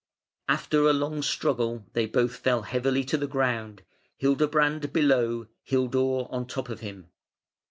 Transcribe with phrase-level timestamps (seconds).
[0.49, 3.83] After a long struggle they both fell heavily to the ground,
[4.17, 7.11] Hildebrand below, Hildur on top of him.